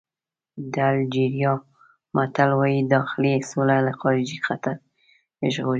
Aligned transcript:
د 0.73 0.75
الجېریا 0.91 1.51
متل 2.15 2.49
وایي 2.59 2.81
داخلي 2.95 3.33
سوله 3.51 3.77
له 3.87 3.91
خارجي 3.99 4.39
خطر 4.47 4.75
ژغوري. 5.53 5.69